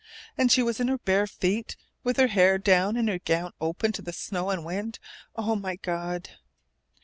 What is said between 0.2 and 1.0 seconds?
"And she was in her